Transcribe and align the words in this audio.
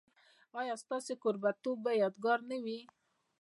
ایا 0.59 0.75
ستاسو 0.83 1.13
کوربه 1.23 1.51
توب 1.63 1.77
به 1.85 1.91
یادګار 2.01 2.39
نه 2.49 2.57
وي؟ 2.63 2.79